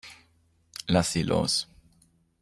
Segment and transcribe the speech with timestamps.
[0.87, 1.69] Lass sie los.